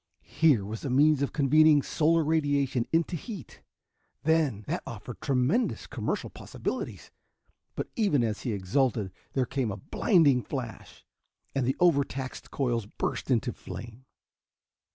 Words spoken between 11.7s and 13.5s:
overtaxed coils burst